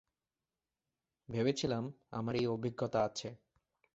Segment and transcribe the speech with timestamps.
[1.29, 1.83] ভেবেছিলাম,
[2.11, 3.29] আমার এই অভিজ্ঞতা আছে।